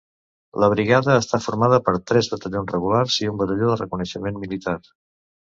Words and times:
La 0.61 0.69
brigada 0.73 1.17
està 1.23 1.39
formada 1.47 1.79
per 1.89 1.93
tres 2.13 2.31
batallons 2.33 2.73
regulars 2.77 3.19
i 3.27 3.31
un 3.35 3.39
batalló 3.43 3.71
de 3.75 3.79
reconeixement 3.83 4.43
militar. 4.47 4.77